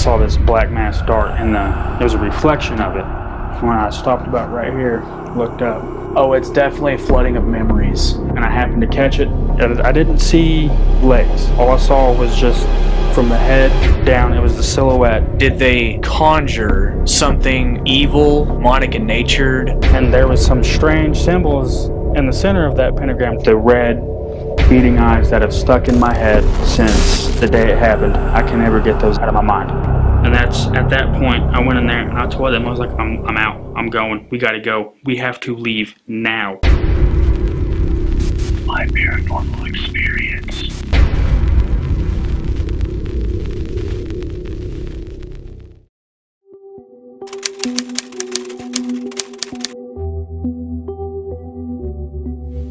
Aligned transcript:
saw 0.00 0.16
this 0.16 0.36
black 0.38 0.70
mass 0.70 1.02
dart, 1.02 1.38
and 1.38 1.54
the 1.54 2.02
was 2.02 2.14
a 2.14 2.18
reflection 2.18 2.80
of 2.80 2.96
it. 2.96 3.04
When 3.62 3.76
I 3.76 3.90
stopped 3.90 4.26
about 4.26 4.50
right 4.50 4.72
here, 4.72 5.02
looked 5.36 5.60
up, 5.62 5.84
Oh, 6.16 6.32
it's 6.32 6.50
definitely 6.50 6.94
a 6.94 6.98
flooding 6.98 7.36
of 7.36 7.44
memories. 7.44 8.12
and 8.12 8.40
I 8.40 8.50
happened 8.50 8.80
to 8.80 8.88
catch 8.88 9.20
it. 9.20 9.28
I 9.60 9.92
didn't 9.92 10.18
see 10.18 10.68
legs. 11.02 11.48
All 11.52 11.70
I 11.70 11.76
saw 11.76 12.12
was 12.18 12.34
just 12.36 12.66
from 13.14 13.28
the 13.28 13.36
head 13.36 13.70
down. 14.06 14.32
It 14.32 14.40
was 14.40 14.56
the 14.56 14.62
silhouette, 14.62 15.38
Did 15.38 15.58
they 15.58 15.98
conjure 16.02 17.00
something 17.06 17.86
evil, 17.86 18.46
demonic 18.46 18.94
in 18.94 19.06
natured? 19.06 19.68
and 19.94 20.12
there 20.12 20.26
was 20.26 20.44
some 20.44 20.64
strange 20.64 21.16
symbols 21.18 21.88
in 22.18 22.26
the 22.26 22.32
center 22.32 22.66
of 22.66 22.74
that 22.76 22.96
pentagram. 22.96 23.38
The 23.40 23.54
red, 23.56 23.98
beating 24.68 24.98
eyes 24.98 25.30
that 25.30 25.42
have 25.42 25.52
stuck 25.52 25.88
in 25.88 25.98
my 25.98 26.14
head 26.14 26.44
since 26.66 27.28
the 27.40 27.46
day 27.46 27.70
it 27.72 27.78
happened. 27.78 28.16
I 28.16 28.42
can 28.42 28.58
never 28.58 28.80
get 28.80 29.00
those 29.00 29.18
out 29.18 29.28
of 29.28 29.34
my 29.34 29.42
mind. 29.42 29.70
And 30.26 30.34
that's 30.34 30.66
at 30.68 30.90
that 30.90 31.12
point 31.18 31.42
I 31.54 31.60
went 31.60 31.78
in 31.78 31.86
there 31.86 32.08
and 32.08 32.18
I 32.18 32.26
told 32.26 32.52
them 32.52 32.66
I 32.66 32.70
was 32.70 32.78
like, 32.78 32.90
I'm, 32.92 33.24
I'm 33.26 33.36
out. 33.36 33.72
I'm 33.76 33.88
going. 33.88 34.28
We 34.30 34.38
got 34.38 34.52
to 34.52 34.60
go. 34.60 34.94
We 35.04 35.16
have 35.16 35.40
to 35.40 35.56
leave 35.56 35.94
now. 36.06 36.60
My 38.66 38.86
paranormal 38.86 39.68
experience. 39.68 40.89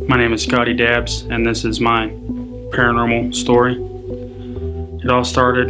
My 0.10 0.18
name 0.18 0.34
is 0.34 0.42
Scottie 0.42 0.74
Dabbs, 0.74 1.22
and 1.30 1.46
this 1.46 1.64
is 1.64 1.80
my 1.80 2.08
paranormal 2.72 3.36
story. 3.36 3.76
It 5.04 5.12
all 5.12 5.24
started, 5.24 5.68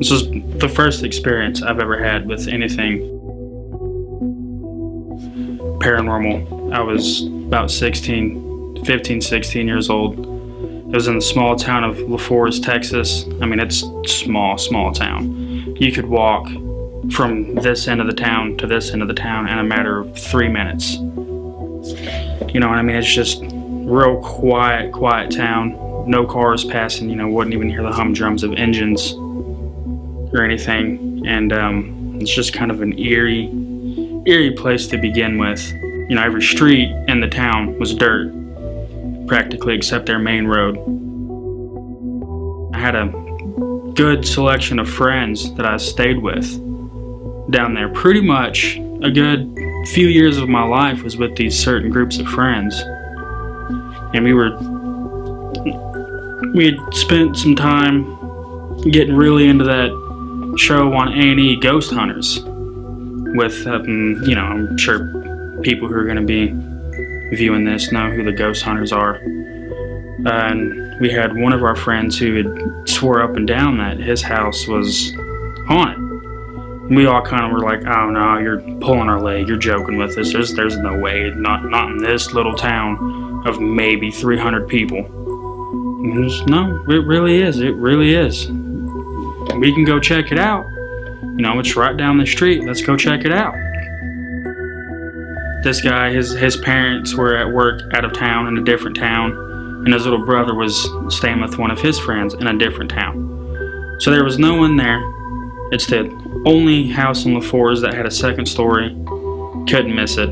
this 0.00 0.10
was 0.10 0.28
the 0.58 0.68
first 0.68 1.04
experience 1.04 1.62
I've 1.62 1.78
ever 1.78 1.96
had 1.96 2.26
with 2.26 2.48
anything 2.48 2.98
paranormal. 5.78 6.74
I 6.74 6.80
was 6.80 7.22
about 7.22 7.70
16, 7.70 8.84
15, 8.84 9.20
16 9.20 9.68
years 9.68 9.88
old. 9.88 10.18
It 10.18 10.96
was 10.96 11.06
in 11.06 11.14
the 11.14 11.22
small 11.22 11.54
town 11.54 11.84
of 11.84 11.98
Lefors, 11.98 12.60
Texas. 12.60 13.26
I 13.40 13.46
mean, 13.46 13.60
it's 13.60 13.84
small, 14.06 14.58
small 14.58 14.90
town. 14.90 15.76
You 15.76 15.92
could 15.92 16.06
walk 16.06 16.48
from 17.12 17.54
this 17.54 17.86
end 17.86 18.00
of 18.00 18.08
the 18.08 18.12
town 18.12 18.56
to 18.56 18.66
this 18.66 18.90
end 18.90 19.02
of 19.02 19.08
the 19.08 19.14
town 19.14 19.48
in 19.48 19.56
a 19.56 19.62
matter 19.62 20.00
of 20.00 20.18
three 20.18 20.48
minutes. 20.48 20.98
You 22.52 22.60
know 22.60 22.68
what 22.68 22.78
I 22.78 22.82
mean? 22.82 22.96
It's 22.96 23.14
just 23.14 23.44
real 23.88 24.20
quiet, 24.20 24.92
quiet 24.92 25.30
town. 25.30 25.76
No 26.06 26.26
cars 26.26 26.64
passing. 26.64 27.08
You 27.08 27.16
know, 27.16 27.28
wouldn't 27.28 27.54
even 27.54 27.70
hear 27.70 27.82
the 27.82 27.92
humdrums 27.92 28.42
of 28.42 28.52
engines 28.54 29.14
or 30.32 30.42
anything. 30.42 31.26
And 31.26 31.52
um, 31.52 32.18
it's 32.20 32.34
just 32.34 32.52
kind 32.52 32.70
of 32.70 32.82
an 32.82 32.98
eerie, 32.98 33.46
eerie 34.26 34.52
place 34.52 34.86
to 34.88 34.98
begin 34.98 35.38
with. 35.38 35.72
You 35.72 36.14
know, 36.14 36.22
every 36.22 36.42
street 36.42 36.90
in 37.08 37.20
the 37.20 37.28
town 37.28 37.78
was 37.78 37.94
dirt, 37.94 38.32
practically 39.26 39.74
except 39.74 40.06
their 40.06 40.18
main 40.18 40.46
road. 40.46 40.76
I 42.74 42.78
had 42.78 42.94
a 42.94 43.06
good 43.94 44.26
selection 44.26 44.78
of 44.78 44.88
friends 44.88 45.52
that 45.54 45.66
I 45.66 45.76
stayed 45.78 46.22
with 46.22 46.48
down 47.50 47.74
there. 47.74 47.88
Pretty 47.88 48.20
much 48.20 48.76
a 49.02 49.10
good 49.10 49.54
few 49.88 50.08
years 50.08 50.38
of 50.38 50.48
my 50.48 50.62
life 50.62 51.02
was 51.02 51.16
with 51.16 51.36
these 51.36 51.58
certain 51.58 51.90
groups 51.90 52.18
of 52.18 52.26
friends. 52.28 52.80
And 54.14 54.24
we 54.24 54.32
were 54.32 54.56
we 56.54 56.66
had 56.66 56.94
spent 56.94 57.36
some 57.36 57.54
time 57.54 58.04
getting 58.90 59.14
really 59.14 59.48
into 59.48 59.64
that 59.64 59.90
show 60.56 60.92
on 60.94 61.08
A&E 61.08 61.56
Ghost 61.56 61.92
Hunters 61.92 62.40
with 63.34 63.66
um, 63.66 64.22
you 64.24 64.34
know, 64.34 64.44
I'm 64.44 64.78
sure 64.78 65.60
people 65.62 65.88
who 65.88 65.94
are 65.94 66.04
going 66.04 66.16
to 66.16 66.22
be 66.22 66.54
viewing 67.36 67.64
this 67.64 67.92
know 67.92 68.10
who 68.10 68.24
the 68.24 68.32
Ghost 68.32 68.62
Hunters 68.62 68.92
are. 68.92 69.16
and 69.16 71.00
we 71.00 71.10
had 71.10 71.36
one 71.36 71.52
of 71.52 71.62
our 71.62 71.76
friends 71.76 72.18
who 72.18 72.36
had 72.36 72.88
swore 72.88 73.22
up 73.22 73.36
and 73.36 73.46
down 73.46 73.78
that 73.78 73.98
his 73.98 74.22
house 74.22 74.66
was 74.66 75.12
haunted 75.68 76.08
and 76.88 76.96
we 76.96 77.04
all 77.04 77.20
kind 77.20 77.44
of 77.44 77.52
were 77.52 77.60
like, 77.60 77.86
"Oh 77.86 78.08
no, 78.08 78.38
you're 78.38 78.60
pulling 78.80 79.10
our 79.10 79.20
leg. 79.20 79.46
You're 79.46 79.58
joking 79.58 79.98
with 79.98 80.16
us. 80.16 80.32
There's 80.32 80.54
there's 80.54 80.78
no 80.78 80.98
way. 80.98 81.30
Not 81.36 81.66
not 81.66 81.90
in 81.90 81.98
this 81.98 82.32
little 82.32 82.54
town 82.54 82.96
of 83.48 83.60
maybe 83.60 84.10
300 84.10 84.68
people." 84.68 85.02
Just, 86.14 86.46
no, 86.46 86.84
it 86.88 87.04
really 87.06 87.42
is. 87.42 87.60
It 87.60 87.74
really 87.74 88.14
is. 88.14 88.48
We 89.56 89.72
can 89.72 89.84
go 89.84 89.98
check 89.98 90.30
it 90.30 90.38
out. 90.38 90.64
You 91.22 91.42
know, 91.42 91.58
it's 91.58 91.74
right 91.76 91.96
down 91.96 92.18
the 92.18 92.26
street. 92.26 92.64
Let's 92.64 92.82
go 92.82 92.96
check 92.96 93.24
it 93.24 93.32
out. 93.32 93.54
This 95.64 95.80
guy, 95.80 96.12
his 96.12 96.32
his 96.32 96.56
parents 96.56 97.14
were 97.14 97.36
at 97.36 97.52
work 97.52 97.82
out 97.94 98.04
of 98.04 98.12
town 98.12 98.46
in 98.46 98.58
a 98.58 98.62
different 98.62 98.96
town, 98.96 99.32
and 99.84 99.92
his 99.92 100.04
little 100.04 100.24
brother 100.24 100.54
was 100.54 100.88
staying 101.08 101.40
with 101.40 101.58
one 101.58 101.72
of 101.72 101.80
his 101.80 101.98
friends 101.98 102.34
in 102.34 102.46
a 102.46 102.56
different 102.56 102.90
town. 102.90 103.96
So 103.98 104.12
there 104.12 104.22
was 104.22 104.38
no 104.38 104.54
one 104.54 104.76
there. 104.76 105.02
It's 105.72 105.86
the 105.86 106.08
only 106.46 106.86
house 106.88 107.26
on 107.26 107.34
the 107.34 107.40
fours 107.40 107.80
that 107.80 107.92
had 107.94 108.06
a 108.06 108.10
second 108.10 108.46
story. 108.46 108.90
Couldn't 109.68 109.94
miss 109.94 110.16
it. 110.16 110.30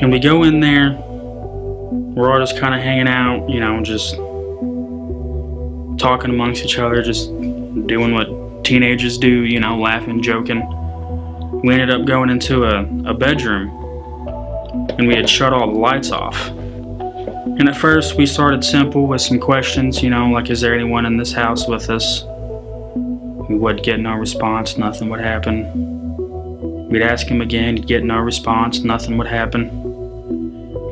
And 0.00 0.12
we 0.12 0.20
go 0.20 0.44
in 0.44 0.60
there. 0.60 1.03
We're 2.14 2.32
all 2.32 2.38
just 2.38 2.56
kind 2.58 2.74
of 2.74 2.80
hanging 2.80 3.08
out, 3.08 3.48
you 3.50 3.58
know, 3.58 3.82
just 3.82 4.14
talking 6.00 6.30
amongst 6.30 6.64
each 6.64 6.78
other, 6.78 7.02
just 7.02 7.26
doing 7.26 8.14
what 8.14 8.64
teenagers 8.64 9.18
do, 9.18 9.44
you 9.44 9.58
know, 9.58 9.76
laughing, 9.76 10.22
joking. 10.22 10.60
We 11.64 11.74
ended 11.74 11.90
up 11.90 12.06
going 12.06 12.30
into 12.30 12.66
a, 12.66 12.82
a 13.04 13.14
bedroom 13.14 13.68
and 14.96 15.08
we 15.08 15.16
had 15.16 15.28
shut 15.28 15.52
all 15.52 15.72
the 15.72 15.78
lights 15.78 16.12
off. 16.12 16.48
And 16.48 17.68
at 17.68 17.76
first, 17.76 18.16
we 18.16 18.26
started 18.26 18.64
simple 18.64 19.06
with 19.08 19.20
some 19.20 19.40
questions, 19.40 20.00
you 20.00 20.10
know, 20.10 20.28
like, 20.28 20.50
is 20.50 20.60
there 20.60 20.72
anyone 20.72 21.06
in 21.06 21.16
this 21.16 21.32
house 21.32 21.66
with 21.66 21.90
us? 21.90 22.22
We 23.48 23.56
would 23.56 23.82
get 23.82 23.98
no 23.98 24.14
response, 24.14 24.76
nothing 24.76 25.08
would 25.08 25.20
happen. 25.20 26.88
We'd 26.88 27.02
ask 27.02 27.26
him 27.26 27.40
again, 27.40 27.74
get 27.76 28.04
no 28.04 28.18
response, 28.18 28.80
nothing 28.80 29.18
would 29.18 29.26
happen. 29.26 29.83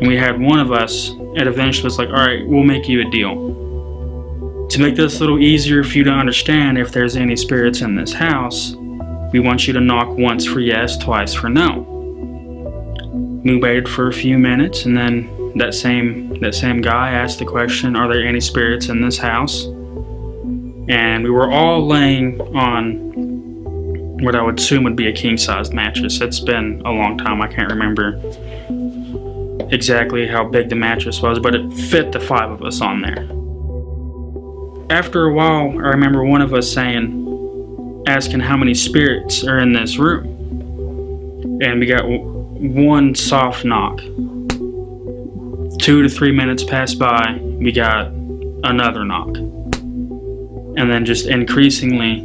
And 0.03 0.09
we 0.09 0.17
had 0.17 0.41
one 0.41 0.59
of 0.59 0.73
us, 0.73 1.11
it 1.37 1.47
eventually 1.47 1.85
was 1.85 1.97
like, 1.97 2.09
all 2.09 2.15
right, 2.17 2.45
we'll 2.45 2.65
make 2.65 2.89
you 2.89 3.07
a 3.07 3.11
deal. 3.13 4.67
To 4.69 4.81
make 4.81 4.97
this 4.97 5.19
a 5.19 5.21
little 5.21 5.39
easier 5.39 5.85
for 5.85 5.97
you 5.97 6.03
to 6.03 6.11
understand 6.11 6.77
if 6.77 6.91
there's 6.91 7.15
any 7.15 7.37
spirits 7.37 7.83
in 7.83 7.95
this 7.95 8.13
house, 8.13 8.75
we 9.33 9.39
want 9.39 9.69
you 9.69 9.73
to 9.75 9.81
knock 9.81 10.09
once 10.09 10.45
for 10.45 10.59
yes, 10.59 10.99
twice 10.99 11.33
for 11.33 11.49
no. 11.49 11.83
We 13.45 13.59
waited 13.59 13.89
for 13.89 14.09
a 14.09 14.13
few 14.13 14.41
minutes 14.41 14.87
and 14.87 14.99
then 14.99 15.53
that 15.55 15.73
same 15.73 16.41
that 16.41 16.57
same 16.57 16.81
guy 16.81 17.13
asked 17.13 17.39
the 17.39 17.45
question, 17.45 17.95
are 17.95 18.13
there 18.13 18.27
any 18.27 18.41
spirits 18.41 18.89
in 18.89 19.03
this 19.03 19.19
house? 19.19 19.67
and 20.89 21.23
we 21.23 21.31
were 21.31 21.49
all 21.49 21.87
laying 21.87 22.41
on 22.57 23.13
what 24.25 24.35
I 24.35 24.43
would 24.43 24.59
assume 24.59 24.83
would 24.83 24.97
be 24.97 25.07
a 25.07 25.13
king 25.13 25.37
sized 25.37 25.73
mattress. 25.73 26.21
It's 26.21 26.41
been 26.41 26.83
a 26.85 26.91
long 26.91 27.19
time, 27.19 27.41
I 27.41 27.47
can't 27.47 27.71
remember 27.71 28.21
exactly 29.73 30.27
how 30.27 30.45
big 30.45 30.69
the 30.69 30.77
mattress 30.77 31.21
was, 31.21 31.39
but 31.39 31.55
it 31.55 31.73
fit 31.73 32.13
the 32.13 32.21
five 32.21 32.51
of 32.51 32.63
us 32.63 32.81
on 32.81 33.01
there. 33.01 33.29
After 34.97 35.25
a 35.25 35.33
while, 35.33 35.71
I 35.71 35.91
remember 35.91 36.25
one 36.25 36.43
of 36.43 36.55
us 36.55 36.71
saying, 36.71 38.05
asking 38.07 38.41
how 38.41 38.57
many 38.57 38.75
spirits 38.75 39.45
are 39.45 39.59
in 39.59 39.73
this 39.73 39.99
room. 39.99 40.27
And 41.63 41.81
we 41.81 41.87
got 41.87 42.05
one 42.07 43.15
soft 43.15 43.65
knock. 43.65 43.99
Two 45.79 46.03
to 46.03 46.09
three 46.09 46.33
minutes 46.33 46.63
passed 46.63 46.99
by, 46.99 47.39
we 47.43 47.73
got 47.73 48.09
another 48.65 49.05
knock 49.05 49.37
and 50.77 50.91
then 50.91 51.05
just 51.05 51.27
increasingly 51.27 52.21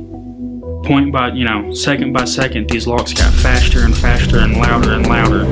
point 0.85 1.11
by 1.11 1.29
you 1.31 1.43
know 1.43 1.73
second 1.73 2.13
by 2.13 2.23
second 2.23 2.69
these 2.69 2.87
locks 2.87 3.13
got 3.13 3.33
faster 3.33 3.83
and 3.83 3.95
faster 3.97 4.39
and 4.39 4.55
louder 4.55 4.93
and 4.93 5.07
louder 5.07 5.43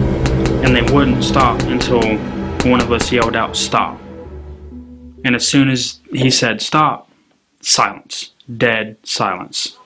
and 0.66 0.76
they 0.76 0.82
wouldn't 0.92 1.24
stop 1.24 1.62
until 1.62 2.02
one 2.70 2.82
of 2.82 2.92
us 2.92 3.12
yelled 3.12 3.36
out 3.36 3.56
stop. 3.56 4.02
And 5.24 5.36
as 5.36 5.48
soon 5.48 5.70
as 5.70 6.00
he 6.12 6.32
said 6.32 6.60
stop 6.60 7.08
silence. 7.62 8.32
Dead 8.58 8.98
silence. 9.04 9.78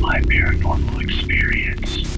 My 0.00 0.20
paranormal 0.22 1.02
experience. 1.02 2.11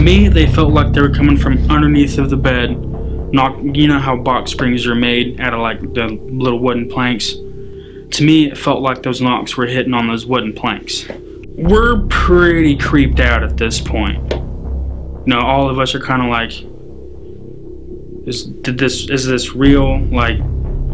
To 0.00 0.04
me 0.04 0.28
they 0.28 0.46
felt 0.46 0.72
like 0.72 0.92
they 0.92 1.00
were 1.00 1.14
coming 1.14 1.36
from 1.36 1.58
underneath 1.70 2.18
of 2.18 2.30
the 2.30 2.36
bed 2.36 2.70
knock 3.32 3.56
you 3.62 3.86
know 3.86 3.98
how 3.98 4.16
box 4.16 4.50
springs 4.50 4.86
are 4.86 4.94
made 4.94 5.40
out 5.40 5.54
of 5.54 5.60
like 5.60 5.80
the 5.94 6.06
little 6.30 6.58
wooden 6.58 6.88
planks 6.88 7.36
to 8.12 8.24
me, 8.24 8.50
it 8.50 8.58
felt 8.58 8.82
like 8.82 9.02
those 9.02 9.20
knocks 9.20 9.56
were 9.56 9.66
hitting 9.66 9.94
on 9.94 10.08
those 10.08 10.26
wooden 10.26 10.52
planks. 10.52 11.06
We're 11.54 12.06
pretty 12.08 12.76
creeped 12.76 13.20
out 13.20 13.42
at 13.42 13.56
this 13.56 13.80
point. 13.80 14.32
You 14.32 15.22
know, 15.26 15.40
all 15.40 15.70
of 15.70 15.78
us 15.78 15.94
are 15.94 16.00
kind 16.00 16.22
of 16.22 16.28
like, 16.28 16.50
is 18.26 18.44
did 18.44 18.78
this 18.78 19.08
is 19.08 19.26
this 19.26 19.54
real? 19.54 20.00
Like, 20.06 20.38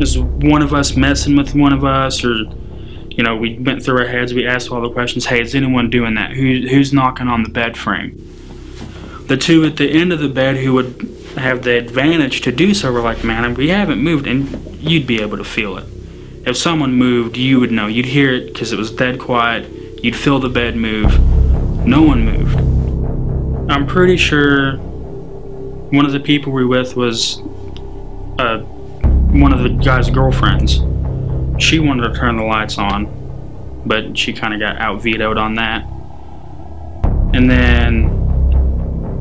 is 0.01 0.19
one 0.19 0.63
of 0.63 0.75
us 0.75 0.97
messing 0.97 1.37
with 1.37 1.55
one 1.55 1.73
of 1.73 1.85
us, 1.85 2.23
or 2.25 2.35
you 3.11 3.25
know, 3.25 3.37
we 3.37 3.59
went 3.59 3.83
through 3.83 3.99
our 3.99 4.07
heads, 4.07 4.35
we 4.35 4.47
asked 4.47 4.71
all 4.71 4.83
the 4.83 4.91
questions. 4.91 5.27
Hey, 5.27 5.41
is 5.41 5.55
anyone 5.55 5.89
doing 5.91 6.15
that? 6.15 6.33
Who 6.33 6.67
who's 6.69 6.93
knocking 6.93 7.29
on 7.29 7.45
the 7.45 7.49
bed 7.49 7.77
frame? 7.77 8.36
The 9.27 9.37
two 9.37 9.65
at 9.65 9.77
the 9.77 9.91
end 9.91 10.13
of 10.13 10.21
the 10.21 10.29
bed 10.29 10.57
who 10.57 10.75
would 10.75 11.35
have 11.37 11.63
the 11.63 11.77
advantage 11.77 12.43
to 12.43 12.53
do 12.53 12.73
so 12.75 12.93
were 12.93 13.01
like, 13.01 13.25
man, 13.25 13.55
we 13.55 13.69
haven't 13.69 13.99
moved, 13.99 14.27
and 14.27 14.77
you'd 14.81 15.07
be 15.07 15.21
able 15.21 15.37
to 15.37 15.45
feel 15.45 15.77
it. 15.79 15.87
If 16.47 16.57
someone 16.57 16.95
moved, 16.95 17.37
you 17.37 17.59
would 17.59 17.73
know. 17.73 17.89
You'd 17.89 18.07
hear 18.07 18.33
it 18.33 18.47
because 18.47 18.73
it 18.73 18.79
was 18.79 18.93
dead 18.93 19.19
quiet. 19.19 19.69
You'd 20.03 20.15
feel 20.15 20.39
the 20.39 20.49
bed 20.49 20.77
move. 20.77 21.19
No 21.85 22.03
one 22.03 22.25
moved. 22.25 22.57
I'm 23.71 23.87
pretty 23.87 24.17
sure 24.17 24.77
one 24.77 26.07
of 26.07 26.13
the 26.13 26.21
people 26.21 26.53
we 26.53 26.65
were 26.65 26.79
with 26.79 26.97
was 26.97 27.41
uh, 28.39 28.59
one 28.61 29.53
of 29.53 29.63
the 29.65 29.71
guy's 29.71 30.09
girlfriends. 30.09 30.75
She 31.63 31.81
wanted 31.81 32.09
to 32.09 32.15
turn 32.15 32.37
the 32.37 32.45
lights 32.45 32.79
on, 32.79 33.83
but 33.85 34.17
she 34.17 34.33
kind 34.33 34.55
of 34.55 34.61
got 34.61 34.81
out 34.81 35.03
vetoed 35.03 35.39
on 35.39 35.57
that. 35.57 35.85
And 37.35 37.51
then, 37.51 38.16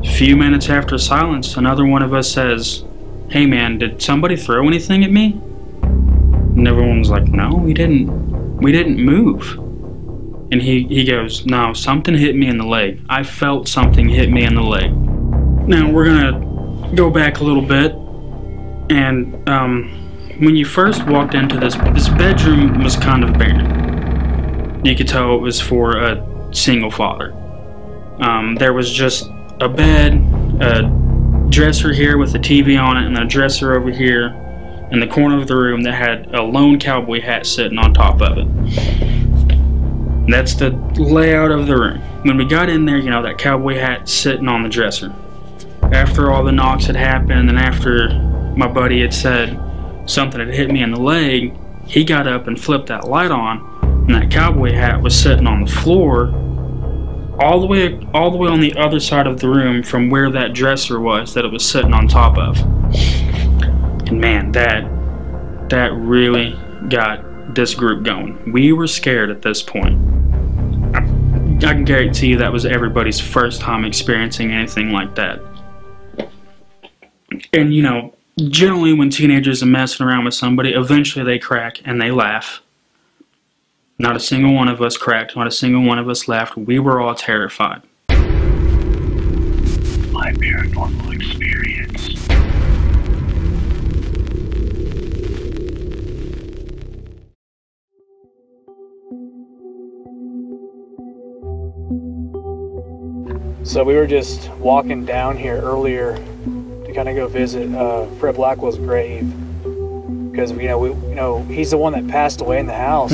few 0.05 0.35
minutes 0.35 0.69
after 0.69 0.97
silence, 0.97 1.57
another 1.57 1.85
one 1.85 2.01
of 2.01 2.13
us 2.13 2.31
says, 2.31 2.83
Hey 3.29 3.45
man, 3.45 3.77
did 3.77 4.01
somebody 4.01 4.35
throw 4.35 4.67
anything 4.67 5.03
at 5.03 5.11
me? 5.11 5.41
And 5.81 6.67
everyone 6.67 6.99
was 6.99 7.09
like, 7.09 7.27
No, 7.27 7.55
we 7.55 7.73
didn't. 7.73 8.57
We 8.57 8.71
didn't 8.71 8.97
move. 8.97 9.57
And 10.51 10.61
he, 10.61 10.87
he 10.87 11.03
goes, 11.03 11.45
No, 11.45 11.73
something 11.73 12.15
hit 12.15 12.35
me 12.35 12.47
in 12.47 12.57
the 12.57 12.65
leg. 12.65 13.01
I 13.09 13.23
felt 13.23 13.67
something 13.67 14.07
hit 14.07 14.29
me 14.29 14.43
in 14.43 14.55
the 14.55 14.61
leg. 14.61 14.91
Now 15.67 15.91
we're 15.91 16.05
gonna 16.05 16.95
go 16.95 17.09
back 17.09 17.39
a 17.39 17.43
little 17.43 17.61
bit. 17.61 17.93
And 18.89 19.49
um, 19.49 19.89
when 20.39 20.55
you 20.55 20.65
first 20.65 21.05
walked 21.07 21.33
into 21.33 21.59
this, 21.59 21.75
this 21.93 22.07
bedroom 22.09 22.83
was 22.83 22.95
kind 22.95 23.23
of 23.23 23.37
barren. 23.37 24.85
You 24.85 24.95
could 24.95 25.07
tell 25.07 25.35
it 25.35 25.41
was 25.41 25.59
for 25.59 25.97
a 25.97 26.49
single 26.53 26.91
father. 26.91 27.33
Um, 28.19 28.55
there 28.55 28.71
was 28.71 28.91
just 28.91 29.29
a 29.59 29.69
bed, 29.69 30.13
a 30.61 30.83
dresser 31.49 31.93
here 31.93 32.17
with 32.17 32.35
a 32.35 32.39
TV 32.39 32.81
on 32.81 32.97
it, 32.97 33.05
and 33.05 33.17
a 33.17 33.25
dresser 33.25 33.75
over 33.75 33.89
here 33.89 34.27
in 34.91 34.99
the 34.99 35.07
corner 35.07 35.39
of 35.39 35.47
the 35.47 35.55
room 35.55 35.81
that 35.83 35.93
had 35.93 36.33
a 36.35 36.41
lone 36.41 36.79
cowboy 36.79 37.21
hat 37.21 37.45
sitting 37.45 37.77
on 37.77 37.93
top 37.93 38.21
of 38.21 38.37
it. 38.37 38.47
That's 40.27 40.55
the 40.55 40.71
layout 40.97 41.51
of 41.51 41.67
the 41.67 41.77
room. 41.77 41.99
When 42.23 42.37
we 42.37 42.45
got 42.45 42.69
in 42.69 42.85
there, 42.85 42.97
you 42.97 43.09
know, 43.09 43.21
that 43.21 43.37
cowboy 43.37 43.75
hat 43.75 44.09
sitting 44.09 44.47
on 44.47 44.63
the 44.63 44.69
dresser. 44.69 45.13
After 45.83 46.31
all 46.31 46.43
the 46.43 46.51
knocks 46.51 46.85
had 46.85 46.95
happened, 46.95 47.49
and 47.49 47.59
after 47.59 48.09
my 48.57 48.67
buddy 48.67 49.01
had 49.01 49.13
said 49.13 49.59
something 50.05 50.39
had 50.39 50.53
hit 50.53 50.71
me 50.71 50.81
in 50.81 50.91
the 50.91 50.99
leg, 50.99 51.53
he 51.85 52.03
got 52.03 52.27
up 52.27 52.47
and 52.47 52.59
flipped 52.59 52.87
that 52.87 53.07
light 53.07 53.31
on, 53.31 53.59
and 54.07 54.15
that 54.15 54.31
cowboy 54.31 54.71
hat 54.71 55.01
was 55.01 55.17
sitting 55.17 55.47
on 55.47 55.63
the 55.63 55.71
floor, 55.71 56.27
all 57.39 57.59
the 57.59 57.67
way, 57.67 57.99
all 58.13 58.31
the 58.31 58.37
way 58.37 58.49
on 58.49 58.59
the 58.59 58.75
other 58.75 58.99
side 58.99 59.27
of 59.27 59.39
the 59.39 59.49
room 59.49 59.83
from 59.83 60.09
where 60.09 60.29
that 60.31 60.53
dresser 60.53 60.99
was 60.99 61.33
that 61.33 61.45
it 61.45 61.51
was 61.51 61.67
sitting 61.67 61.93
on 61.93 62.07
top 62.07 62.37
of. 62.37 62.57
And 64.07 64.19
man, 64.21 64.51
that 64.53 64.89
that 65.69 65.91
really 65.93 66.57
got 66.89 67.55
this 67.55 67.73
group 67.73 68.03
going. 68.03 68.51
We 68.51 68.71
were 68.71 68.87
scared 68.87 69.29
at 69.29 69.41
this 69.41 69.61
point. 69.63 69.99
I, 70.95 70.99
I 70.99 71.73
can 71.73 71.85
guarantee 71.85 72.27
you 72.27 72.37
that 72.37 72.51
was 72.51 72.65
everybody's 72.65 73.19
first 73.19 73.61
time 73.61 73.85
experiencing 73.85 74.51
anything 74.51 74.91
like 74.91 75.15
that. 75.15 75.41
And 77.53 77.73
you 77.73 77.81
know, 77.81 78.13
generally 78.37 78.93
when 78.93 79.09
teenagers 79.09 79.63
are 79.63 79.67
messing 79.67 80.05
around 80.05 80.25
with 80.25 80.33
somebody, 80.33 80.73
eventually 80.73 81.25
they 81.25 81.39
crack 81.39 81.81
and 81.85 82.01
they 82.01 82.11
laugh. 82.11 82.61
Not 83.97 84.17
a 84.17 84.19
single 84.19 84.53
one 84.53 84.67
of 84.67 84.81
us 84.81 84.97
cracked, 84.97 85.37
not 85.37 85.47
a 85.47 85.51
single 85.51 85.81
one 85.81 85.97
of 85.97 86.09
us 86.09 86.27
laughed. 86.27 86.57
We 86.57 86.79
were 86.79 86.99
all 86.99 87.15
terrified. 87.15 87.81
My 88.09 88.17
paranormal 90.33 91.15
experience. 91.15 92.09
So 103.63 103.85
we 103.85 103.95
were 103.95 104.07
just 104.07 104.49
walking 104.55 105.05
down 105.05 105.37
here 105.37 105.61
earlier 105.61 106.15
to 106.15 106.91
kind 106.93 107.07
of 107.07 107.15
go 107.15 107.27
visit 107.27 107.73
uh, 107.73 108.07
Fred 108.19 108.35
Blackwell's 108.35 108.77
grave 108.77 109.23
because 110.31 110.51
you 110.51 110.67
know 110.67 110.79
we 110.79 110.89
you 110.89 111.15
know 111.15 111.43
he's 111.43 111.71
the 111.71 111.77
one 111.77 111.93
that 111.93 112.05
passed 112.09 112.41
away 112.41 112.59
in 112.59 112.67
the 112.67 112.73
house, 112.73 113.13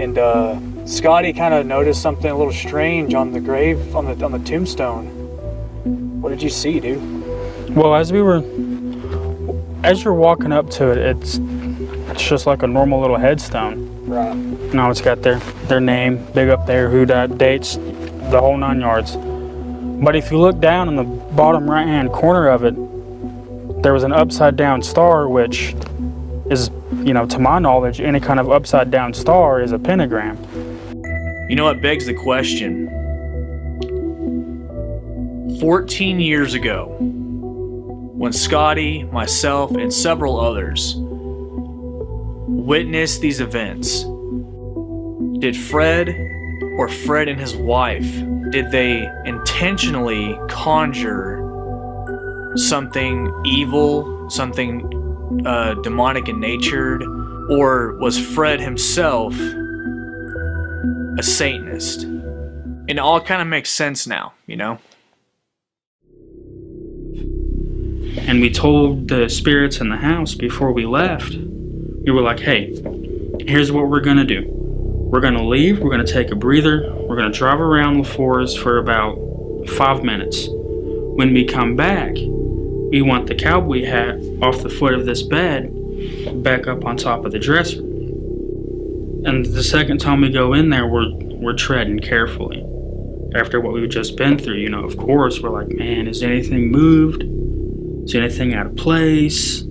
and 0.00 0.18
uh, 0.18 0.58
Scottie 0.86 1.32
kind 1.32 1.54
of 1.54 1.66
noticed 1.66 2.02
something 2.02 2.30
a 2.30 2.36
little 2.36 2.52
strange 2.52 3.14
on 3.14 3.32
the 3.32 3.40
grave 3.40 3.94
on 3.94 4.06
the 4.06 4.24
on 4.24 4.32
the 4.32 4.38
tombstone. 4.38 5.06
What 6.20 6.30
did 6.30 6.42
you 6.42 6.50
see, 6.50 6.80
dude? 6.80 7.00
Well, 7.74 7.94
as 7.94 8.12
we 8.12 8.22
were, 8.22 8.42
as 9.84 10.04
you're 10.04 10.14
walking 10.14 10.52
up 10.52 10.70
to 10.70 10.90
it, 10.90 10.98
it's 10.98 11.38
it's 12.10 12.28
just 12.28 12.46
like 12.46 12.62
a 12.62 12.66
normal 12.66 13.00
little 13.00 13.16
headstone. 13.16 13.88
Right. 14.06 14.34
Now 14.74 14.90
it's 14.90 15.00
got 15.00 15.22
their 15.22 15.38
their 15.68 15.80
name 15.80 16.24
big 16.32 16.48
up 16.48 16.66
there, 16.66 16.90
who 16.90 17.06
died, 17.06 17.38
dates, 17.38 17.76
the 17.76 18.40
whole 18.40 18.56
nine 18.56 18.80
yards. 18.80 19.16
But 19.16 20.16
if 20.16 20.30
you 20.30 20.38
look 20.38 20.60
down 20.60 20.88
in 20.88 20.96
the 20.96 21.04
bottom 21.04 21.70
right 21.70 21.86
hand 21.86 22.10
corner 22.10 22.48
of 22.48 22.64
it, 22.64 22.74
there 23.82 23.92
was 23.92 24.02
an 24.02 24.12
upside 24.12 24.56
down 24.56 24.82
star, 24.82 25.28
which 25.28 25.74
is, 26.50 26.70
you 27.04 27.14
know, 27.14 27.26
to 27.26 27.38
my 27.38 27.58
knowledge, 27.58 28.00
any 28.00 28.20
kind 28.20 28.38
of 28.38 28.50
upside 28.50 28.90
down 28.90 29.14
star 29.14 29.60
is 29.60 29.72
a 29.72 29.78
pentagram. 29.78 30.36
You 31.48 31.56
know 31.56 31.64
what 31.64 31.80
begs 31.80 32.06
the 32.06 32.14
question? 32.14 32.88
14 35.60 36.20
years 36.20 36.54
ago, 36.54 36.96
when 37.00 38.32
Scottie, 38.32 39.04
myself, 39.04 39.70
and 39.72 39.92
several 39.92 40.38
others 40.38 40.94
witnessed 40.98 43.22
these 43.22 43.40
events, 43.40 44.04
did 45.40 45.56
Fred 45.56 46.10
or 46.76 46.88
Fred 46.88 47.28
and 47.28 47.40
his 47.40 47.56
wife, 47.56 48.10
did 48.50 48.70
they 48.70 49.08
intentionally 49.24 50.38
conjure 50.48 51.38
something 52.56 53.32
evil, 53.46 54.28
something 54.28 54.99
uh, 55.44 55.74
demonic 55.82 56.28
in 56.28 56.40
nature, 56.40 57.00
or 57.50 57.96
was 57.98 58.18
Fred 58.18 58.60
himself 58.60 59.34
a 61.18 61.22
Satanist? 61.22 62.02
And 62.02 62.90
it 62.90 62.98
all 62.98 63.20
kind 63.20 63.40
of 63.40 63.48
makes 63.48 63.70
sense 63.70 64.06
now, 64.06 64.32
you 64.46 64.56
know? 64.56 64.78
And 68.26 68.40
we 68.40 68.50
told 68.50 69.08
the 69.08 69.28
spirits 69.28 69.80
in 69.80 69.88
the 69.88 69.96
house 69.96 70.34
before 70.34 70.72
we 70.72 70.86
left, 70.86 71.34
we 71.34 72.10
were 72.10 72.22
like, 72.22 72.40
hey, 72.40 72.74
here's 73.40 73.70
what 73.70 73.88
we're 73.88 74.00
gonna 74.00 74.24
do. 74.24 74.44
We're 74.48 75.20
gonna 75.20 75.46
leave, 75.46 75.80
we're 75.80 75.90
gonna 75.90 76.06
take 76.06 76.30
a 76.30 76.36
breather, 76.36 76.92
we're 76.94 77.16
gonna 77.16 77.32
drive 77.32 77.60
around 77.60 78.04
Lefors 78.04 78.56
for 78.60 78.78
about 78.78 79.18
five 79.70 80.02
minutes. 80.04 80.48
When 80.50 81.32
we 81.32 81.44
come 81.44 81.76
back, 81.76 82.14
we 82.90 83.02
want 83.02 83.28
the 83.28 83.34
cowboy 83.34 83.84
hat 83.84 84.16
off 84.42 84.62
the 84.62 84.68
foot 84.68 84.94
of 84.94 85.06
this 85.06 85.22
bed 85.22 85.72
back 86.42 86.66
up 86.66 86.84
on 86.84 86.96
top 86.96 87.24
of 87.24 87.32
the 87.32 87.38
dresser. 87.38 87.78
And 87.78 89.46
the 89.46 89.62
second 89.62 89.98
time 89.98 90.22
we 90.22 90.30
go 90.30 90.54
in 90.54 90.70
there, 90.70 90.86
we're 90.86 91.12
we're 91.14 91.54
treading 91.54 92.00
carefully. 92.00 92.64
After 93.34 93.60
what 93.60 93.72
we've 93.72 93.88
just 93.88 94.16
been 94.16 94.38
through, 94.38 94.56
you 94.56 94.68
know, 94.68 94.84
of 94.84 94.96
course, 94.96 95.40
we're 95.40 95.50
like, 95.50 95.68
man, 95.68 96.08
is 96.08 96.22
anything 96.22 96.70
moved? 96.70 97.22
Is 98.04 98.14
anything 98.14 98.54
out 98.54 98.66
of 98.66 98.76
place? 98.76 99.62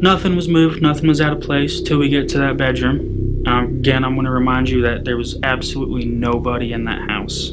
Nothing 0.00 0.34
was 0.34 0.48
moved, 0.48 0.80
nothing 0.80 1.08
was 1.08 1.20
out 1.20 1.32
of 1.32 1.40
place 1.40 1.80
till 1.80 1.98
we 1.98 2.08
get 2.08 2.28
to 2.30 2.38
that 2.38 2.56
bedroom. 2.56 3.44
Um, 3.46 3.78
again, 3.78 4.04
I'm 4.04 4.14
going 4.14 4.24
to 4.24 4.30
remind 4.30 4.68
you 4.68 4.82
that 4.82 5.04
there 5.04 5.16
was 5.16 5.38
absolutely 5.42 6.06
nobody 6.06 6.72
in 6.72 6.84
that 6.84 7.08
house. 7.08 7.52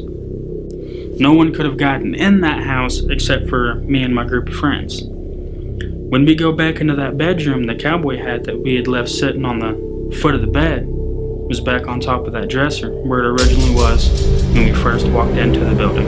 No 1.19 1.31
one 1.31 1.53
could 1.53 1.65
have 1.65 1.77
gotten 1.77 2.15
in 2.15 2.41
that 2.41 2.63
house 2.63 3.01
except 3.01 3.47
for 3.47 3.75
me 3.75 4.01
and 4.01 4.15
my 4.15 4.25
group 4.25 4.49
of 4.49 4.55
friends. 4.55 5.03
When 5.03 6.25
we 6.25 6.33
go 6.33 6.51
back 6.51 6.81
into 6.81 6.95
that 6.95 7.19
bedroom, 7.19 7.65
the 7.65 7.75
cowboy 7.75 8.17
hat 8.17 8.45
that 8.45 8.59
we 8.59 8.75
had 8.75 8.87
left 8.87 9.09
sitting 9.09 9.45
on 9.45 9.59
the 9.59 10.17
foot 10.21 10.33
of 10.33 10.41
the 10.41 10.47
bed 10.47 10.85
was 10.87 11.59
back 11.59 11.87
on 11.87 11.99
top 11.99 12.25
of 12.25 12.33
that 12.33 12.49
dresser 12.49 12.91
where 13.03 13.19
it 13.19 13.27
originally 13.27 13.75
was 13.75 14.09
when 14.53 14.65
we 14.65 14.73
first 14.73 15.05
walked 15.07 15.37
into 15.37 15.59
the 15.59 15.75
building. 15.75 16.07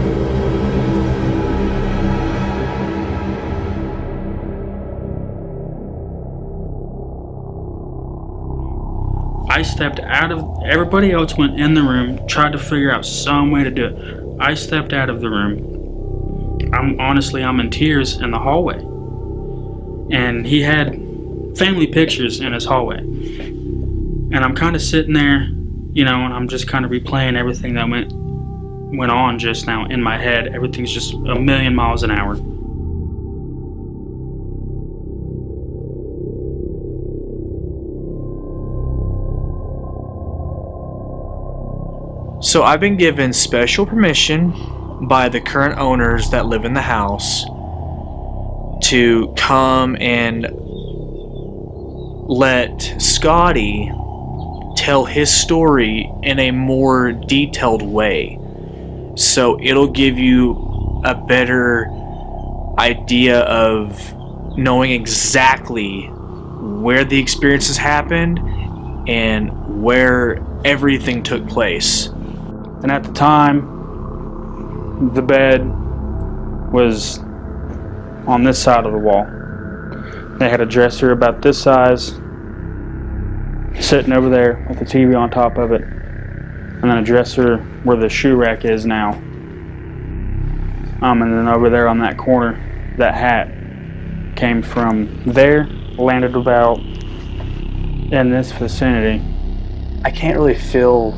I 9.51 9.61
stepped 9.61 9.99
out 9.99 10.31
of 10.31 10.63
everybody 10.65 11.11
else 11.11 11.37
went 11.37 11.59
in 11.59 11.75
the 11.75 11.83
room, 11.83 12.27
tried 12.27 12.53
to 12.53 12.57
figure 12.57 12.91
out 12.91 13.05
some 13.05 13.51
way 13.51 13.63
to 13.63 13.71
do 13.71 13.85
it. 13.85 14.24
I 14.39 14.53
stepped 14.53 14.93
out 14.93 15.09
of 15.09 15.21
the 15.21 15.29
room. 15.29 16.69
I'm 16.73 16.99
honestly 16.99 17.43
I'm 17.43 17.59
in 17.59 17.69
tears 17.69 18.17
in 18.17 18.31
the 18.31 18.39
hallway. 18.39 18.79
And 20.15 20.45
he 20.45 20.61
had 20.61 20.95
family 21.57 21.87
pictures 21.87 22.39
in 22.39 22.53
his 22.53 22.65
hallway. 22.65 22.99
And 22.99 24.35
I'm 24.37 24.55
kind 24.55 24.75
of 24.75 24.81
sitting 24.81 25.13
there, 25.13 25.49
you 25.93 26.03
know, 26.03 26.25
and 26.25 26.33
I'm 26.33 26.47
just 26.47 26.67
kind 26.67 26.83
of 26.85 26.91
replaying 26.91 27.37
everything 27.37 27.75
that 27.75 27.89
went 27.89 28.11
went 28.97 29.11
on 29.11 29.39
just 29.39 29.67
now 29.67 29.85
in 29.85 30.01
my 30.01 30.17
head. 30.17 30.47
Everything's 30.53 30.93
just 30.93 31.13
a 31.13 31.35
million 31.39 31.73
miles 31.75 32.03
an 32.03 32.11
hour. 32.11 32.35
So 42.55 42.63
I've 42.63 42.79
been 42.79 42.95
given 42.95 43.33
special 43.33 43.85
permission 43.85 44.53
by 45.09 45.27
the 45.27 45.41
current 45.41 45.77
owners 45.77 46.29
that 46.29 46.45
live 46.45 46.63
in 46.63 46.73
the 46.73 46.79
house 46.79 47.43
to 48.87 49.33
come 49.35 49.97
and 49.99 50.47
let 52.29 52.81
Scotty 52.97 53.91
tell 54.77 55.03
his 55.03 55.29
story 55.29 56.09
in 56.23 56.39
a 56.39 56.51
more 56.51 57.11
detailed 57.11 57.81
way. 57.81 58.39
So 59.15 59.59
it'll 59.61 59.91
give 59.91 60.17
you 60.17 61.01
a 61.03 61.13
better 61.13 61.89
idea 62.79 63.41
of 63.41 64.15
knowing 64.57 64.91
exactly 64.91 66.03
where 66.03 67.03
the 67.03 67.19
experiences 67.19 67.75
happened 67.75 68.39
and 69.09 69.83
where 69.83 70.41
everything 70.63 71.21
took 71.21 71.45
place. 71.49 72.11
And 72.85 72.91
at 72.91 73.03
the 73.03 73.13
time, 73.13 73.65
the 75.15 75.21
bed 75.23 75.67
was 76.71 77.17
on 78.27 78.43
this 78.43 78.61
side 78.61 78.85
of 78.85 78.91
the 78.91 78.99
wall. 78.99 79.25
They 80.37 80.49
had 80.49 80.61
a 80.61 80.67
dresser 80.67 81.11
about 81.11 81.41
this 81.41 81.59
size 81.59 82.09
sitting 83.83 84.13
over 84.13 84.29
there 84.29 84.63
with 84.69 84.77
the 84.77 84.85
TV 84.85 85.19
on 85.19 85.31
top 85.31 85.57
of 85.57 85.71
it, 85.71 85.81
and 85.81 86.83
then 86.83 86.99
a 86.99 87.03
dresser 87.03 87.57
where 87.85 87.97
the 87.97 88.07
shoe 88.07 88.35
rack 88.35 88.65
is 88.65 88.85
now. 88.85 89.13
Um, 91.01 91.23
and 91.23 91.33
then 91.33 91.47
over 91.47 91.71
there 91.71 91.87
on 91.87 91.97
that 92.01 92.19
corner, 92.19 92.53
that 92.99 93.15
hat 93.15 93.47
came 94.35 94.61
from 94.61 95.23
there, 95.25 95.65
landed 95.97 96.35
about 96.35 96.77
in 96.77 98.29
this 98.29 98.51
vicinity. 98.51 99.25
I 100.03 100.11
can't 100.11 100.37
really 100.37 100.53
feel 100.53 101.13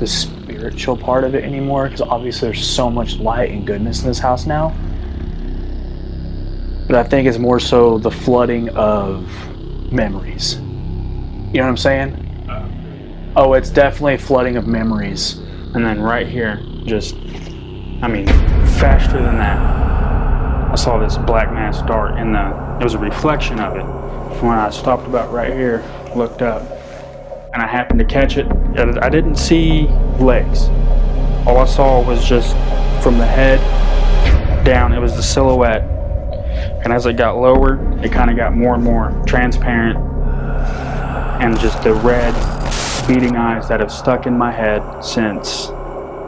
the 0.00 0.37
spiritual 0.68 0.98
part 0.98 1.24
of 1.24 1.34
it 1.34 1.44
anymore 1.44 1.84
because 1.84 2.02
obviously 2.02 2.48
there's 2.48 2.66
so 2.66 2.90
much 2.90 3.16
light 3.16 3.50
and 3.50 3.66
goodness 3.66 4.02
in 4.02 4.08
this 4.08 4.18
house 4.18 4.44
now. 4.44 4.68
But 6.86 6.96
I 6.96 7.04
think 7.04 7.26
it's 7.26 7.38
more 7.38 7.58
so 7.58 7.98
the 7.98 8.10
flooding 8.10 8.68
of 8.70 9.26
memories. 9.90 10.56
You 10.56 10.60
know 10.60 11.62
what 11.62 11.68
I'm 11.70 11.76
saying? 11.78 13.32
Oh, 13.34 13.54
it's 13.54 13.70
definitely 13.70 14.18
flooding 14.18 14.56
of 14.58 14.66
memories. 14.66 15.38
And 15.74 15.84
then 15.84 16.00
right 16.00 16.26
here, 16.26 16.62
just, 16.84 17.14
I 17.14 18.08
mean, 18.08 18.26
faster 18.78 19.22
than 19.22 19.38
that, 19.38 19.58
I 20.70 20.74
saw 20.74 20.98
this 20.98 21.16
black 21.16 21.50
mass 21.50 21.80
dart 21.82 22.18
in 22.18 22.32
the, 22.32 22.76
it 22.78 22.84
was 22.84 22.92
a 22.92 22.98
reflection 22.98 23.58
of 23.58 23.74
it. 23.76 23.84
When 24.42 24.58
I 24.58 24.68
stopped 24.68 25.06
about 25.06 25.32
right 25.32 25.52
here, 25.52 25.82
looked 26.14 26.42
up, 26.42 26.77
and 27.52 27.62
I 27.62 27.66
happened 27.66 27.98
to 28.00 28.04
catch 28.04 28.36
it, 28.36 28.46
I 28.76 29.08
didn't 29.08 29.36
see 29.36 29.86
legs. 30.18 30.68
All 31.46 31.58
I 31.58 31.64
saw 31.66 32.04
was 32.06 32.24
just 32.24 32.52
from 33.02 33.18
the 33.18 33.26
head 33.26 33.58
down, 34.64 34.92
it 34.92 34.98
was 34.98 35.16
the 35.16 35.22
silhouette. 35.22 35.82
And 36.84 36.92
as 36.92 37.06
it 37.06 37.14
got 37.14 37.38
lower, 37.38 37.78
it 38.02 38.12
kind 38.12 38.30
of 38.30 38.36
got 38.36 38.54
more 38.54 38.74
and 38.74 38.84
more 38.84 39.22
transparent, 39.26 39.98
and 41.40 41.58
just 41.60 41.82
the 41.82 41.94
red, 41.94 42.34
beating 43.06 43.36
eyes 43.36 43.68
that 43.68 43.80
have 43.80 43.92
stuck 43.92 44.26
in 44.26 44.36
my 44.36 44.50
head 44.50 44.82
since 45.02 45.68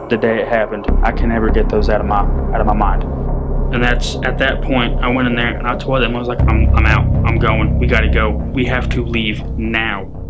the 0.09 0.17
day 0.19 0.41
it 0.41 0.47
happened. 0.47 0.85
I 1.03 1.11
can 1.11 1.29
never 1.29 1.49
get 1.49 1.69
those 1.69 1.89
out 1.89 2.01
of 2.01 2.07
my 2.07 2.21
out 2.53 2.61
of 2.61 2.67
my 2.67 2.73
mind. 2.73 3.03
And 3.73 3.83
that's 3.83 4.15
at 4.23 4.37
that 4.39 4.61
point 4.61 4.99
I 4.99 5.07
went 5.07 5.27
in 5.27 5.35
there 5.35 5.57
and 5.57 5.67
I 5.67 5.77
told 5.77 6.01
them 6.01 6.15
I 6.15 6.19
was 6.19 6.27
like, 6.27 6.41
I'm 6.41 6.73
I'm 6.75 6.85
out. 6.85 7.05
I'm 7.25 7.37
going. 7.37 7.77
We 7.79 7.87
gotta 7.87 8.09
go. 8.09 8.31
We 8.31 8.65
have 8.65 8.89
to 8.89 9.05
leave 9.05 9.45
now. 9.57 10.20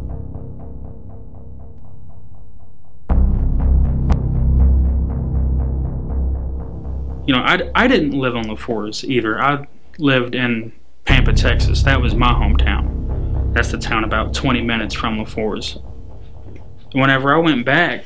You 7.32 7.38
know, 7.38 7.44
I, 7.44 7.62
I 7.76 7.88
didn't 7.88 8.12
live 8.12 8.36
on 8.36 8.50
the 8.50 8.58
forest 8.58 9.06
either. 9.06 9.42
I 9.42 9.66
lived 9.98 10.36
in 10.36 10.74
Pampa, 11.06 11.32
Texas. 11.32 11.82
That 11.84 12.02
was 12.02 12.14
my 12.14 12.34
hometown. 12.34 13.54
That's 13.54 13.72
the 13.72 13.78
town 13.78 14.04
about 14.04 14.34
20 14.34 14.60
minutes 14.60 14.94
from 14.94 15.18
Lefors. 15.18 15.82
Whenever 16.92 17.34
I 17.34 17.38
went 17.38 17.66
back, 17.66 18.04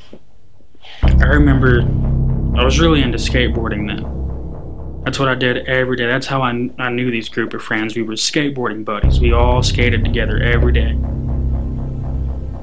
I 1.02 1.24
remember 1.24 1.82
I 2.56 2.64
was 2.64 2.80
really 2.80 3.02
into 3.02 3.18
skateboarding 3.18 3.88
then. 3.88 5.02
That's 5.04 5.18
what 5.18 5.28
I 5.28 5.34
did 5.34 5.68
every 5.68 5.98
day. 5.98 6.06
That's 6.06 6.28
how 6.28 6.44
I, 6.44 6.70
I 6.78 6.92
knew 6.92 7.10
these 7.10 7.28
group 7.28 7.56
of 7.56 7.64
friends. 7.64 7.96
We 7.96 8.04
were 8.04 8.14
skateboarding 8.14 8.86
buddies. 8.86 9.20
We 9.20 9.34
all 9.34 9.64
skated 9.64 10.06
together 10.06 10.38
every 10.38 10.72
day. 10.72 10.92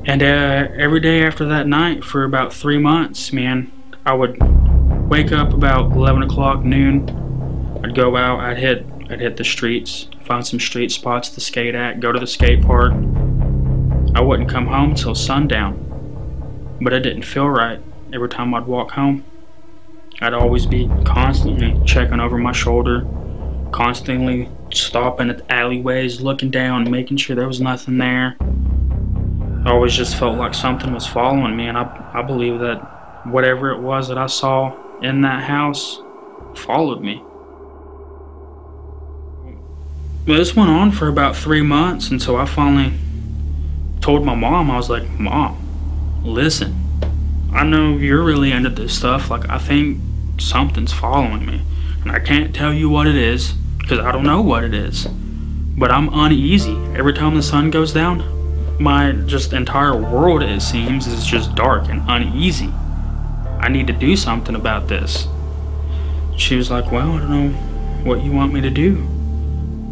And 0.04 0.22
uh, 0.22 0.68
every 0.78 1.00
day 1.00 1.24
after 1.24 1.44
that 1.46 1.66
night, 1.66 2.04
for 2.04 2.22
about 2.22 2.52
three 2.52 2.78
months, 2.78 3.32
man, 3.32 3.72
I 4.06 4.14
would 4.14 4.38
wake 5.12 5.30
up 5.30 5.52
about 5.52 5.92
11 5.92 6.22
o'clock 6.22 6.64
noon. 6.64 7.06
I'd 7.84 7.94
go 7.94 8.16
out. 8.16 8.40
I'd 8.40 8.56
hit 8.56 8.86
I'd 9.10 9.20
hit 9.20 9.36
the 9.36 9.44
streets, 9.44 10.08
find 10.24 10.46
some 10.46 10.58
street 10.58 10.90
spots 10.90 11.28
to 11.28 11.40
skate 11.42 11.74
at, 11.74 12.00
go 12.00 12.12
to 12.12 12.18
the 12.18 12.26
skate 12.26 12.62
park. 12.62 12.94
I 14.14 14.22
wouldn't 14.22 14.48
come 14.48 14.66
home 14.66 14.94
till 14.94 15.14
sundown, 15.14 16.78
but 16.80 16.94
it 16.94 17.00
didn't 17.00 17.24
feel 17.24 17.46
right 17.46 17.78
every 18.14 18.30
time 18.30 18.54
I'd 18.54 18.66
walk 18.66 18.92
home. 18.92 19.22
I'd 20.22 20.32
always 20.32 20.64
be 20.64 20.90
constantly 21.04 21.78
checking 21.84 22.18
over 22.18 22.38
my 22.38 22.52
shoulder, 22.52 23.06
constantly 23.70 24.48
stopping 24.72 25.28
at 25.28 25.46
the 25.46 25.52
alleyways, 25.52 26.22
looking 26.22 26.50
down, 26.50 26.90
making 26.90 27.18
sure 27.18 27.36
there 27.36 27.46
was 27.46 27.60
nothing 27.60 27.98
there. 27.98 28.38
I 29.66 29.72
always 29.72 29.92
just 29.92 30.16
felt 30.16 30.38
like 30.38 30.54
something 30.54 30.90
was 30.90 31.06
following 31.06 31.54
me, 31.54 31.66
and 31.66 31.76
I, 31.76 32.12
I 32.14 32.22
believe 32.22 32.60
that 32.60 33.26
whatever 33.26 33.72
it 33.72 33.78
was 33.78 34.08
that 34.08 34.16
I 34.16 34.26
saw 34.26 34.74
in 35.02 35.22
that 35.22 35.44
house 35.44 36.00
followed 36.54 37.02
me. 37.02 37.22
This 40.24 40.54
went 40.54 40.70
on 40.70 40.92
for 40.92 41.08
about 41.08 41.34
three 41.36 41.62
months 41.62 42.10
until 42.10 42.36
I 42.36 42.46
finally 42.46 42.92
told 44.00 44.24
my 44.24 44.34
mom, 44.34 44.70
I 44.70 44.76
was 44.76 44.88
like, 44.88 45.08
Mom, 45.18 46.22
listen, 46.24 46.74
I 47.52 47.64
know 47.64 47.96
you're 47.96 48.22
really 48.22 48.52
into 48.52 48.70
this 48.70 48.96
stuff. 48.96 49.30
Like, 49.30 49.48
I 49.48 49.58
think 49.58 50.00
something's 50.38 50.92
following 50.92 51.44
me. 51.44 51.62
And 52.02 52.10
I 52.10 52.18
can't 52.18 52.54
tell 52.54 52.72
you 52.72 52.88
what 52.88 53.06
it 53.06 53.16
is 53.16 53.52
because 53.78 53.98
I 53.98 54.12
don't 54.12 54.24
know 54.24 54.42
what 54.42 54.64
it 54.64 54.74
is. 54.74 55.06
But 55.76 55.90
I'm 55.90 56.08
uneasy. 56.12 56.76
Every 56.96 57.12
time 57.12 57.34
the 57.34 57.42
sun 57.42 57.70
goes 57.70 57.92
down, 57.92 58.78
my 58.80 59.12
just 59.26 59.52
entire 59.52 59.96
world, 59.96 60.42
it 60.42 60.60
seems, 60.60 61.06
is 61.06 61.26
just 61.26 61.54
dark 61.54 61.88
and 61.88 62.02
uneasy. 62.08 62.72
I 63.62 63.68
need 63.68 63.86
to 63.86 63.92
do 63.92 64.16
something 64.16 64.54
about 64.54 64.88
this. 64.88 65.28
She 66.36 66.56
was 66.56 66.70
like, 66.70 66.90
Well, 66.90 67.12
I 67.12 67.18
don't 67.18 67.30
know 67.30 67.48
what 68.04 68.22
you 68.22 68.32
want 68.32 68.52
me 68.52 68.60
to 68.60 68.70
do. 68.70 68.96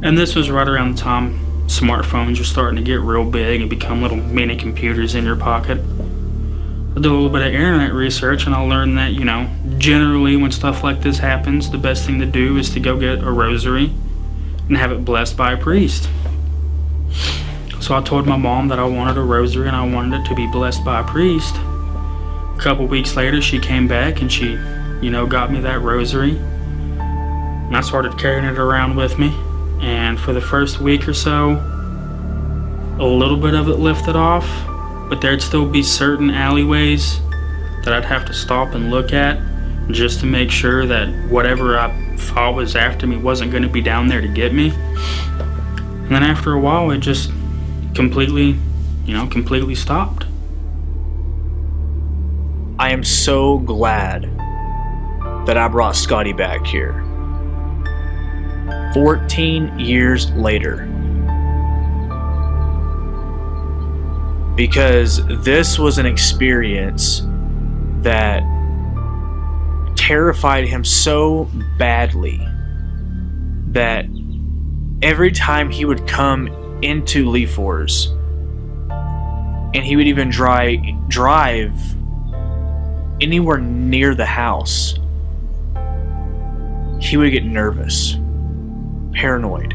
And 0.02 0.18
this 0.18 0.34
was 0.34 0.50
right 0.50 0.68
around 0.68 0.96
the 0.96 1.00
time 1.00 1.46
smartphones 1.66 2.38
were 2.38 2.44
starting 2.44 2.76
to 2.76 2.82
get 2.82 3.00
real 3.00 3.24
big 3.24 3.60
and 3.60 3.70
become 3.70 4.02
little 4.02 4.16
mini 4.16 4.56
computers 4.56 5.14
in 5.14 5.24
your 5.24 5.36
pocket. 5.36 5.78
I 5.78 6.94
did 6.94 7.06
a 7.06 7.10
little 7.10 7.28
bit 7.28 7.42
of 7.42 7.54
internet 7.54 7.92
research 7.92 8.46
and 8.46 8.54
I 8.54 8.60
learned 8.60 8.98
that, 8.98 9.12
you 9.12 9.24
know, 9.24 9.48
generally 9.78 10.36
when 10.36 10.50
stuff 10.50 10.82
like 10.82 11.00
this 11.00 11.18
happens, 11.18 11.70
the 11.70 11.78
best 11.78 12.04
thing 12.04 12.18
to 12.18 12.26
do 12.26 12.56
is 12.56 12.70
to 12.70 12.80
go 12.80 12.98
get 12.98 13.22
a 13.22 13.30
rosary 13.30 13.92
and 14.66 14.76
have 14.76 14.90
it 14.90 15.04
blessed 15.04 15.36
by 15.36 15.52
a 15.52 15.56
priest. 15.56 16.08
So 17.80 17.96
I 17.96 18.02
told 18.02 18.26
my 18.26 18.36
mom 18.36 18.66
that 18.68 18.80
I 18.80 18.84
wanted 18.84 19.16
a 19.16 19.22
rosary 19.22 19.68
and 19.68 19.76
I 19.76 19.86
wanted 19.86 20.22
it 20.22 20.28
to 20.28 20.34
be 20.34 20.48
blessed 20.48 20.84
by 20.84 21.00
a 21.00 21.04
priest. 21.04 21.54
A 22.60 22.62
couple 22.62 22.86
weeks 22.86 23.16
later, 23.16 23.40
she 23.40 23.58
came 23.58 23.88
back 23.88 24.20
and 24.20 24.30
she, 24.30 24.50
you 25.00 25.08
know, 25.08 25.26
got 25.26 25.50
me 25.50 25.60
that 25.60 25.80
rosary. 25.80 26.36
And 26.36 27.74
I 27.74 27.80
started 27.80 28.18
carrying 28.18 28.44
it 28.44 28.58
around 28.58 28.96
with 28.96 29.18
me. 29.18 29.34
And 29.80 30.20
for 30.20 30.34
the 30.34 30.42
first 30.42 30.78
week 30.78 31.08
or 31.08 31.14
so, 31.14 31.52
a 32.98 33.06
little 33.06 33.38
bit 33.38 33.54
of 33.54 33.70
it 33.70 33.76
lifted 33.76 34.14
off, 34.14 34.46
but 35.08 35.22
there'd 35.22 35.40
still 35.40 35.66
be 35.66 35.82
certain 35.82 36.28
alleyways 36.28 37.20
that 37.84 37.94
I'd 37.94 38.04
have 38.04 38.26
to 38.26 38.34
stop 38.34 38.74
and 38.74 38.90
look 38.90 39.14
at 39.14 39.40
just 39.90 40.20
to 40.20 40.26
make 40.26 40.50
sure 40.50 40.84
that 40.84 41.08
whatever 41.30 41.78
I 41.78 42.14
thought 42.18 42.56
was 42.56 42.76
after 42.76 43.06
me 43.06 43.16
wasn't 43.16 43.52
going 43.52 43.62
to 43.62 43.70
be 43.70 43.80
down 43.80 44.06
there 44.06 44.20
to 44.20 44.28
get 44.28 44.52
me. 44.52 44.68
And 44.68 46.10
then 46.10 46.22
after 46.22 46.52
a 46.52 46.60
while, 46.60 46.90
it 46.90 46.98
just 46.98 47.30
completely, 47.94 48.54
you 49.06 49.14
know, 49.14 49.26
completely 49.28 49.74
stopped. 49.74 50.26
I 52.80 52.92
am 52.92 53.04
so 53.04 53.58
glad 53.58 54.22
that 55.44 55.58
I 55.58 55.68
brought 55.68 55.94
Scottie 55.94 56.32
back 56.32 56.64
here. 56.64 56.94
14 58.94 59.78
years 59.78 60.30
later. 60.30 60.86
Because 64.56 65.22
this 65.44 65.78
was 65.78 65.98
an 65.98 66.06
experience 66.06 67.20
that 67.98 68.42
terrified 69.94 70.66
him 70.66 70.82
so 70.82 71.50
badly 71.76 72.38
that 73.72 74.06
every 75.02 75.32
time 75.32 75.68
he 75.68 75.84
would 75.84 76.08
come 76.08 76.48
into 76.80 77.26
Lefors 77.26 78.06
and 79.74 79.84
he 79.84 79.96
would 79.96 80.06
even 80.06 80.30
drive 80.30 80.78
drive 81.08 81.74
anywhere 83.20 83.58
near 83.58 84.14
the 84.14 84.26
house 84.26 84.94
he 87.00 87.16
would 87.16 87.30
get 87.30 87.44
nervous 87.44 88.16
paranoid 89.12 89.72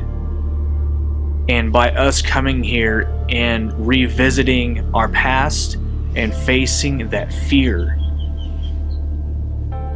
and 1.48 1.72
by 1.72 1.92
us 1.92 2.22
coming 2.22 2.64
here 2.64 3.02
and 3.30 3.74
revisiting 3.88 4.94
our 4.94 5.10
past 5.10 5.75
and 6.16 6.34
facing 6.34 7.10
that 7.10 7.32
fear 7.32 7.98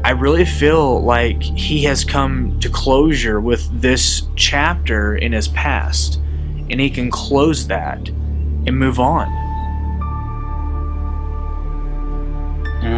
I 0.01 0.12
really 0.12 0.46
feel 0.46 1.03
like 1.03 1.44
he 1.44 1.84
has 1.84 2.06
come 2.06 2.58
to 2.62 2.70
closure 2.70 3.41
with 3.41 3.70
this 3.82 4.24
chapter 4.36 5.18
in 5.18 5.34
his 5.34 5.50
past, 5.50 6.20
and 6.70 6.79
he 6.79 6.89
can 6.89 7.12
close 7.12 7.68
that 7.68 8.08
and 8.08 8.72
move 8.72 9.00
on. 9.00 9.27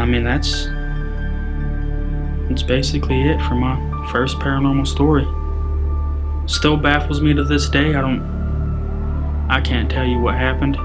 I 0.01 0.05
mean, 0.05 0.24
that's 0.24 0.65
that's 2.50 2.63
basically 2.63 3.22
it 3.22 3.39
for 3.43 3.53
my 3.53 3.77
first 4.12 4.38
paranormal 4.39 4.88
story. 4.88 5.27
Still 6.50 6.75
baffles 6.75 7.22
me 7.22 7.36
to 7.36 7.43
this 7.43 7.70
day. 7.70 7.93
I 7.93 8.01
don't, 8.01 9.48
I 9.48 9.62
can't 9.62 9.91
tell 9.91 10.05
you 10.05 10.20
what 10.20 10.34
happened. 10.34 10.75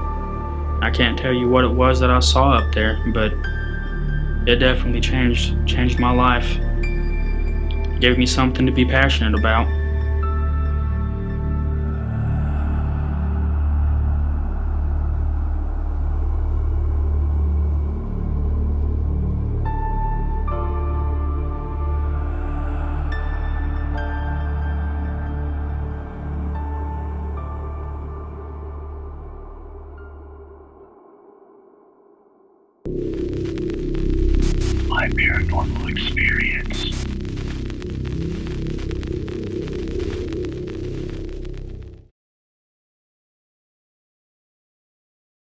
I 0.83 0.91
can't 0.93 1.17
tell 1.17 1.33
you 1.33 1.49
what 1.49 1.65
it 1.65 1.71
was 1.71 1.99
that 1.99 2.11
I 2.11 2.19
saw 2.19 2.57
up 2.57 2.73
there, 2.75 3.03
but 3.11 3.33
it 4.47 4.57
definitely 4.57 5.01
changed 5.01 5.55
changed 5.67 5.99
my 5.99 6.11
life. 6.11 6.47
Gave 7.99 8.19
me 8.19 8.27
something 8.27 8.67
to 8.67 8.71
be 8.71 8.85
passionate 8.85 9.37
about. 9.37 9.67